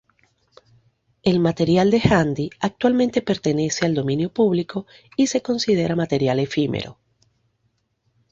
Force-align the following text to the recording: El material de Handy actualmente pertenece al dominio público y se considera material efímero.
El 1.21 1.39
material 1.39 1.91
de 1.91 2.01
Handy 2.09 2.49
actualmente 2.59 3.21
pertenece 3.21 3.85
al 3.85 3.93
dominio 3.93 4.33
público 4.33 4.87
y 5.15 5.27
se 5.27 5.43
considera 5.43 5.95
material 5.95 6.39
efímero. 6.39 6.97